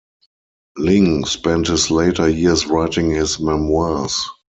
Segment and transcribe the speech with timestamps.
[0.79, 4.25] Lyng spent his later years writing his memoirs.